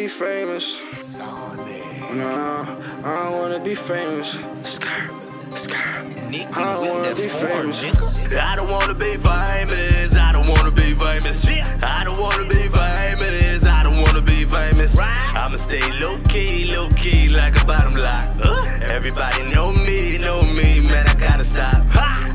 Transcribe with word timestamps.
be 0.00 0.08
famous. 0.08 0.80
Nah, 1.20 2.64
I 3.04 3.24
don't 3.24 3.36
wanna 3.38 3.60
be 3.60 3.74
famous. 3.74 4.30
Skirt, 4.62 5.10
skirt. 5.54 5.76
I 6.56 6.72
don't 6.74 6.88
wanna 6.88 7.14
be 7.14 7.28
famous. 7.28 7.78
I 8.32 8.56
don't 8.56 8.70
wanna 8.70 8.94
be 8.94 9.12
famous. 9.16 10.16
I 10.16 10.32
don't 10.32 10.48
wanna 10.48 10.70
be 10.70 10.94
famous. 10.94 11.46
I 11.82 12.04
don't 12.06 12.18
wanna 12.18 12.46
be 12.48 12.62
famous. 12.78 13.66
I 13.66 13.82
don't 13.82 14.00
wanna 14.00 14.22
be 14.22 14.46
famous. 14.46 14.98
I'ma 14.98 15.56
stay 15.56 15.84
low 16.00 16.16
key, 16.32 16.72
low 16.74 16.88
key 16.96 17.28
like 17.28 17.60
a 17.60 17.64
bottom 17.66 17.94
lock. 17.94 18.24
Everybody 18.96 19.42
know 19.52 19.72
me, 19.72 20.16
know 20.16 20.40
me, 20.40 20.80
man. 20.80 21.08
I 21.08 21.14
gotta 21.14 21.44
stop. 21.44 21.84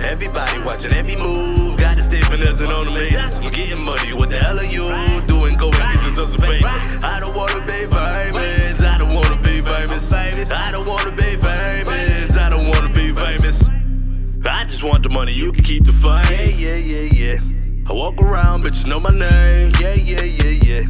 Everybody 0.04 0.62
watching 0.62 0.94
every 0.94 1.16
move. 1.16 1.80
Got 1.80 1.98
the 1.98 2.04
stay 2.04 2.22
finessing 2.22 2.70
on 2.70 2.86
the 2.86 2.94
haters. 2.94 3.38
I'm 3.38 3.50
getting 3.50 3.84
money. 3.84 4.14
What 4.14 4.30
the 4.30 4.38
hell 4.38 4.60
are 4.60 4.72
you 4.78 4.86
doing? 5.26 5.58
Go 5.58 5.72
and 6.20 6.40
get 6.40 6.62
yourself 6.62 6.62
some. 6.62 7.04
I 7.04 7.20
don't 7.20 7.36
wanna 7.36 7.62
be 7.66 7.86
famous. 7.88 8.84
I 8.84 8.98
don't 8.98 9.14
wanna 9.14 9.42
be 9.42 9.62
famous. 9.62 10.14
I 10.14 10.72
don't 10.72 10.88
wanna 10.88 11.12
be 11.12 11.36
famous. 11.38 12.38
I 12.38 12.50
don't 12.50 12.68
wanna 12.68 12.90
be 12.90 13.12
famous. 13.12 13.70
I 14.46 14.64
just 14.66 14.84
want 14.84 15.04
the 15.04 15.10
money, 15.10 15.34
you 15.34 15.52
can 15.52 15.64
keep 15.64 15.84
the 15.84 15.92
fame. 15.92 16.24
Yeah, 16.30 16.76
yeah, 16.76 16.76
yeah, 16.76 17.34
yeah. 17.34 17.90
I 17.90 17.94
walk 17.94 18.22
around, 18.22 18.64
bitches 18.64 18.86
know 18.88 19.00
my 19.00 19.12
name. 19.12 19.72
Yeah, 19.80 19.94
yeah, 19.96 20.24
yeah, 20.24 20.82
yeah. 20.82 20.84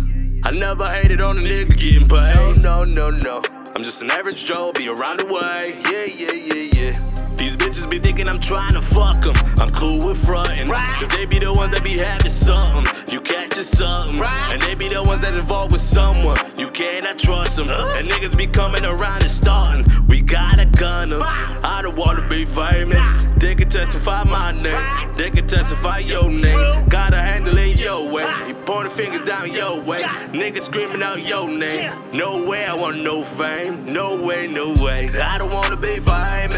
I 0.43 0.51
never 0.51 0.87
hated 0.87 1.21
on 1.21 1.37
a 1.37 1.41
nigga 1.41 1.77
getting 1.77 2.07
paid. 2.07 2.61
No, 2.61 2.83
no, 2.83 3.09
no, 3.09 3.09
no. 3.09 3.43
I'm 3.75 3.83
just 3.83 4.01
an 4.01 4.11
average 4.11 4.45
Joe, 4.45 4.71
be 4.73 4.87
around 4.87 5.19
the 5.19 5.25
way. 5.25 5.75
Yeah, 5.83 6.05
yeah, 6.05 6.31
yeah, 6.33 6.91
yeah. 6.91 7.24
These 7.37 7.57
bitches 7.57 7.89
be 7.89 7.99
thinking 7.99 8.27
I'm 8.27 8.39
trying 8.39 8.73
to 8.73 8.81
fuck 8.81 9.21
them. 9.21 9.35
I'm 9.59 9.71
cool 9.71 10.05
with 10.07 10.23
frontin'. 10.25 10.67
Right. 10.67 10.89
Cause 10.99 11.09
they 11.09 11.25
be 11.25 11.39
the 11.39 11.51
ones 11.51 11.73
that 11.73 11.83
be 11.83 11.97
having 11.97 12.29
something. 12.29 12.85
You 13.11 13.21
catch 13.21 13.45
something. 13.65 14.23
And 14.23 14.61
they 14.61 14.75
be 14.75 14.87
the 14.87 15.03
ones 15.03 15.21
that 15.21 15.33
involved 15.33 15.71
with 15.71 15.81
someone. 15.81 16.39
You 16.57 16.69
cannot 16.69 17.17
trust 17.17 17.57
them. 17.57 17.67
And 17.69 18.07
niggas 18.07 18.37
be 18.37 18.47
coming 18.47 18.85
around 18.85 19.21
and 19.21 19.31
starting. 19.31 19.85
We 20.07 20.21
gotta 20.21 20.65
gun 20.65 21.09
them. 21.09 21.21
I 21.23 21.81
don't 21.81 21.95
wanna 21.95 22.27
be 22.27 22.45
famous. 22.45 23.05
They 23.37 23.55
can 23.55 23.69
testify 23.69 24.23
my 24.23 24.51
name. 24.51 25.15
They 25.17 25.29
can 25.29 25.47
testify 25.47 25.99
your 25.99 26.29
name. 26.29 26.87
Gotta 26.89 27.17
handle 27.17 27.57
it 27.57 27.81
your 27.81 28.11
way. 28.11 28.27
You 28.47 28.55
pointing 28.65 28.91
fingers 28.91 29.23
down 29.23 29.51
your 29.51 29.81
way. 29.81 30.01
Niggas 30.31 30.63
screaming 30.63 31.03
out 31.03 31.25
your 31.25 31.49
name. 31.49 31.91
No 32.13 32.45
way 32.45 32.65
I 32.65 32.73
want 32.73 33.01
no 33.01 33.23
fame. 33.23 33.91
No 33.91 34.25
way, 34.25 34.47
no 34.47 34.73
way. 34.79 35.09
I 35.21 35.37
don't 35.37 35.51
wanna 35.51 35.77
be 35.77 35.99
famous. 35.99 36.54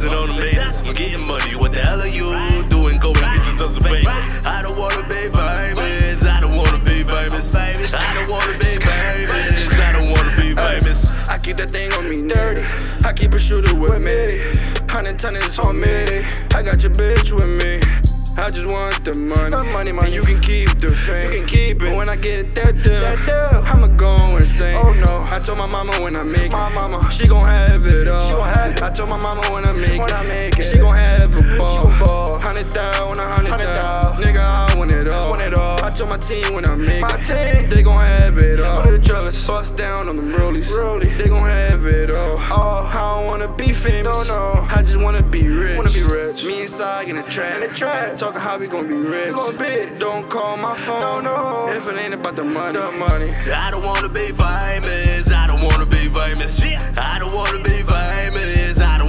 Stay 0.00 0.08
finessing 0.08 0.18
on 0.18 0.28
the 0.28 0.34
haters. 0.34 0.78
I'm 0.78 0.94
getting 0.94 1.26
money. 1.26 1.56
What 1.56 1.72
the 1.72 1.80
hell 1.80 2.00
are 2.00 2.08
you 2.08 2.26
doing? 2.68 2.98
Go 2.98 3.08
and 3.08 3.36
get 3.36 3.44
yourself 3.44 3.72
some 3.72 3.82
paper. 3.82 4.10
I 4.44 4.62
don't 4.62 4.78
wanna 4.78 5.02
be 5.08 5.28
famous. 5.28 6.24
I 6.24 6.40
don't 6.40 6.56
wanna 6.56 6.78
be 6.78 7.04
famous. 7.04 7.54
I 7.54 7.72
don't 7.72 8.30
wanna 8.30 8.58
be 8.58 8.78
famous. 8.80 9.78
I 9.78 9.92
don't 9.92 10.10
wanna 10.10 10.36
be 10.36 10.54
famous. 10.54 11.10
I 11.28 11.38
keep 11.38 11.56
that 11.58 11.70
thing 11.70 11.92
on 11.94 12.08
me 12.08 12.28
dirty. 12.28 12.62
I 13.04 13.12
keep 13.12 13.34
a 13.34 13.38
shooter 13.38 13.74
with 13.74 14.00
me. 14.00 14.40
Hundred 14.88 15.18
tonnage 15.18 15.58
on 15.58 15.80
me. 15.80 16.24
I 16.54 16.62
got 16.62 16.82
your 16.82 16.92
bitch 16.92 17.32
with 17.32 17.48
me. 17.48 17.80
I 18.36 18.50
just 18.50 18.66
want 18.66 19.04
the 19.04 19.14
money. 19.14 19.50
The 19.54 19.64
money, 19.64 19.92
money. 19.92 20.06
And 20.06 20.14
you 20.14 20.22
can 20.22 20.40
keep 20.40 20.68
the 20.80 20.88
fame. 20.88 21.30
You 21.30 21.38
can 21.38 21.46
keep 21.46 21.82
it. 21.82 21.90
But 21.90 21.96
when 21.96 22.08
I 22.08 22.16
get 22.16 22.54
that 22.54 22.82
deal, 22.82 23.00
that 23.00 23.18
deal. 23.26 23.36
I'ma 23.36 23.49
go 23.49 23.49
insane. 24.60 24.76
Oh 24.76 24.92
no. 24.92 25.24
I 25.34 25.40
told 25.40 25.58
my 25.58 25.66
mama 25.66 25.92
when 26.02 26.16
I 26.16 26.22
make 26.22 26.52
my 26.52 26.70
it. 26.70 26.74
mama, 26.74 27.10
she 27.10 27.26
gon' 27.26 27.46
have 27.46 27.86
it 27.86 28.08
all. 28.08 28.26
She 28.26 28.32
gon' 28.32 28.48
have 28.48 28.76
it. 28.76 28.82
I 28.82 28.90
told 28.90 29.08
my 29.08 29.16
mama 29.20 29.42
when 29.52 29.64
I 29.66 29.72
make 29.72 29.98
when 29.98 30.08
it, 30.08 30.14
I 30.14 30.22
make 30.24 30.58
it, 30.58 30.62
she 30.62 30.78
gon' 30.78 30.94
have 30.94 31.36
a 31.36 31.58
ball. 31.58 31.74
She 31.74 31.82
gon' 31.82 31.98
ball. 31.98 32.38
Hundred 32.38 32.70
thousand, 32.70 33.22
a 33.22 33.28
hundred 33.28 33.58
thousand. 33.58 33.89
Team 36.20 36.54
when 36.54 36.64
I 36.66 36.74
make 36.74 37.00
my 37.00 37.18
it, 37.18 37.24
team. 37.24 37.70
they 37.70 37.82
gon' 37.82 37.98
have 37.98 38.38
it 38.38 38.60
all. 38.60 38.80
Under 38.80 38.98
the 38.98 39.04
trellis, 39.04 39.46
bust 39.46 39.76
down 39.76 40.08
on 40.08 40.16
them 40.16 40.32
rollies. 40.32 40.70
Rollie. 40.70 41.16
They 41.18 41.28
gon' 41.28 41.48
have 41.48 41.86
it 41.86 42.10
all. 42.10 42.36
Oh, 42.38 42.90
I 42.92 43.16
don't 43.16 43.26
wanna 43.26 43.48
be 43.48 43.72
famous. 43.72 44.04
No, 44.04 44.22
no. 44.24 44.66
I 44.70 44.82
just 44.82 45.00
wanna 45.00 45.22
be 45.22 45.48
rich. 45.48 45.76
Wanna 45.76 45.90
be 45.90 46.02
rich. 46.02 46.44
Me 46.44 46.60
and 46.60 46.70
Sag 46.70 47.08
in 47.08 47.16
the 47.16 47.22
trap. 47.24 47.54
In 47.56 47.68
the 47.68 47.74
trap. 47.74 48.16
Talking 48.16 48.40
how 48.40 48.58
we 48.58 48.66
gon' 48.68 48.86
be 48.86 48.96
rich. 48.96 49.34
Gon' 49.34 49.56
be. 49.56 49.98
Don't 49.98 50.28
call 50.28 50.56
my 50.56 50.74
phone. 50.76 51.24
No, 51.24 51.66
no. 51.66 51.72
If 51.72 51.88
it 51.88 51.96
ain't 51.98 52.14
about 52.14 52.36
the 52.36 52.44
money. 52.44 52.78
The 52.78 52.92
money. 52.92 53.30
I 53.52 53.70
don't 53.70 53.84
wanna 53.84 54.08
be 54.08 54.28
famous. 54.28 55.32
I 55.32 55.46
don't 55.46 55.62
wanna 55.62 55.86
be 55.86 56.08
famous. 56.08 56.60
I 56.62 57.18
don't 57.18 57.34
wanna 57.34 57.62
be 57.62 57.82
famous. 57.82 58.59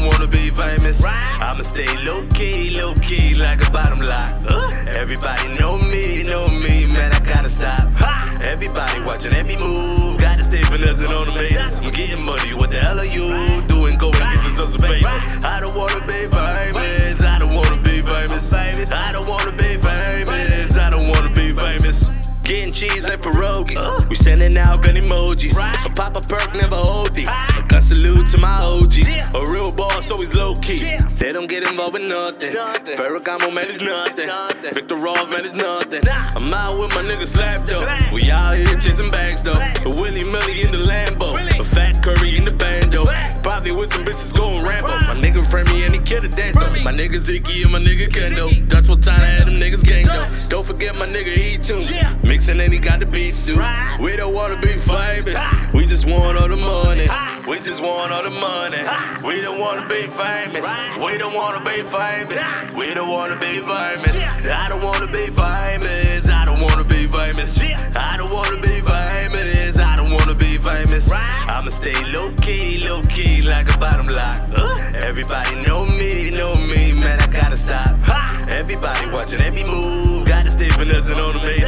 I 0.02 0.04
don't 0.06 0.14
wanna 0.14 0.32
be 0.32 0.50
famous. 0.50 1.06
I'ma 1.06 1.62
stay 1.62 1.86
low 2.08 2.26
key, 2.34 2.76
low 2.76 2.96
key 2.96 3.36
like 3.36 3.62
a 3.68 3.70
bottom 3.70 4.00
lock. 4.02 4.32
Everybody 4.88 5.50
know 5.60 5.78
me, 5.78 6.24
know 6.24 6.48
me, 6.48 6.88
man. 6.88 7.14
I 7.14 7.20
gotta 7.20 7.50
stop. 7.50 7.88
Everybody 8.42 9.00
watching 9.04 9.36
every 9.36 9.58
move. 9.58 10.20
Gotta 10.20 10.42
stay 10.42 10.64
finessing 10.64 11.14
on 11.14 11.28
the 11.28 11.34
haters. 11.34 11.76
I'm 11.76 11.92
getting 11.92 12.26
money. 12.26 12.56
What 12.56 12.72
the 12.72 12.78
hell 12.78 13.00
are 13.00 13.06
you 13.06 13.62
doing? 13.68 13.96
Go 14.00 14.08
and 14.08 14.34
get 14.34 14.44
yourself 14.44 14.72
some 14.72 14.82
paper. 14.82 15.08
I 15.46 15.60
don't 15.62 15.76
wanna 15.76 16.02
be 16.08 16.26
famous. 16.26 17.31
Sending 24.42 24.58
out 24.58 24.82
gun 24.82 24.96
emojis. 24.96 25.54
A 25.54 25.90
pop 25.92 26.18
a 26.18 26.22
perk, 26.22 26.56
never 26.56 26.74
OD. 26.74 27.20
A 27.20 27.64
gun 27.68 27.80
salute 27.80 28.26
to 28.32 28.40
my 28.40 28.58
OGs. 28.64 29.08
A 29.36 29.46
real 29.46 29.72
boss, 29.72 30.10
always 30.10 30.34
low 30.34 30.56
key. 30.56 30.98
They 31.14 31.32
don't 31.32 31.46
get 31.46 31.62
involved 31.62 31.94
with 31.94 32.02
nothing. 32.02 32.56
nothing. 32.56 32.98
Ferragamo, 32.98 33.54
man, 33.54 33.68
is 33.68 33.80
nothing. 33.80 34.26
nothing. 34.26 34.74
Victor 34.74 34.96
Ross, 34.96 35.30
man, 35.30 35.46
is 35.46 35.54
nothing. 35.54 36.02
I'm 36.10 36.52
out 36.52 36.80
with 36.80 36.90
my 36.96 37.04
nigga 37.04 37.28
Slab 37.28 37.60
though. 37.68 37.86
We 38.12 38.32
out 38.32 38.58
here 38.58 38.80
chasing 38.80 39.12
bags 39.12 39.44
though. 39.44 39.62
A 39.86 39.90
Willie 40.02 40.24
Millie 40.24 40.64
in 40.64 40.72
the 40.72 40.80
Lambo. 40.90 41.38
A 41.60 41.64
fat 41.64 42.02
curry 42.02 42.36
in 42.36 42.46
the 42.46 42.52
bando. 42.52 43.06
Probably 43.44 43.74
with 43.74 43.94
some 43.94 44.04
bitches 44.04 44.34
going 44.36 44.64
Rambo. 44.64 45.06
My 45.06 45.14
nigga 45.14 45.46
Frammy 45.46 45.86
and 45.86 45.91
he 45.91 45.91
killed 46.12 46.26
a 46.26 46.28
dance 46.28 46.56
though. 46.56 46.84
My 46.84 46.92
nigga 46.92 47.20
Ziggy 47.28 47.64
and 47.64 47.72
my 47.72 47.80
nigga 47.80 48.08
Kendo. 48.08 48.68
That's 48.68 48.88
what 48.90 49.02
time 49.02 49.22
I 49.22 49.26
had 49.26 49.48
them 49.48 49.56
niggas 49.56 49.84
gang 49.84 50.06
though. 50.06 50.28
Don't 50.50 50.66
forget 50.66 50.94
my 50.96 51.08
nigga 51.08 51.32
E 51.38 51.58
tunes. 51.58 51.90
Mixing 52.24 52.60
and 52.60 52.74
he 52.74 52.80
got 52.80 53.00
the 53.00 53.06
beat 53.06 53.36
suit. 53.36 53.60
We 54.00 54.16
don't 54.18 54.34
wanna 54.34 54.60
be 54.60 54.74
famous. 54.78 55.36
We 55.74 55.86
just 55.86 56.06
want 56.06 56.38
all 56.38 56.50
the 56.50 56.58
money. 56.58 57.08
We 57.48 57.58
just 57.60 57.82
want 57.82 58.12
all 58.12 58.24
the 58.24 58.30
money. 58.30 58.82
We 59.26 59.42
don't 59.42 59.60
wanna 59.60 59.88
be 59.88 60.02
famous. 60.24 60.68
We 61.04 61.18
don't 61.18 61.34
wanna 61.34 61.62
be 61.64 61.82
famous. 61.96 62.38
We 62.76 62.94
don't 62.94 63.10
wanna 63.10 63.38
be 63.38 63.60
famous. 63.72 64.16
I 64.52 64.68
don't 64.70 64.84
wanna 64.84 65.08
be 65.08 65.28
famous. 65.28 66.30
I 66.30 66.46
don't 66.46 66.60
wanna 66.60 66.84
be 66.84 67.08
famous. 67.08 67.62
I 67.96 68.18
don't 68.18 68.32
wanna 68.34 68.60
be 68.62 68.82
famous. 68.82 69.80
I 69.80 69.96
don't 69.96 70.12
wanna 70.12 70.36
be 70.36 70.58
famous. 70.58 71.12
I'ma 71.12 71.70
stay 71.70 71.96
low 72.14 72.30
key, 72.42 72.84
low 72.88 73.02
key 73.04 73.42
like 73.44 73.74
a 73.74 73.78
bottom 73.78 74.08
lock. 74.08 74.38
Everybody 74.94 75.56
know 75.64 75.71
watching 79.32 79.48
every 79.48 79.64
move. 79.64 80.26
Gotta 80.26 80.50
stay 80.50 80.70
finessing 80.70 81.16
on 81.16 81.34
the 81.36 81.61